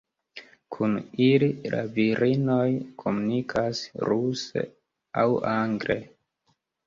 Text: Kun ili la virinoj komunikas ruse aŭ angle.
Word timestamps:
Kun 0.75 0.93
ili 1.25 1.49
la 1.73 1.81
virinoj 1.97 2.63
komunikas 3.03 3.83
ruse 4.07 4.65
aŭ 5.25 5.29
angle. 5.53 5.99